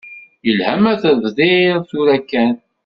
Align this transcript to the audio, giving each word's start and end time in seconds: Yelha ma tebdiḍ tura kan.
Yelha 0.45 0.73
ma 0.81 0.93
tebdiḍ 1.01 1.79
tura 1.89 2.17
kan. 2.29 2.55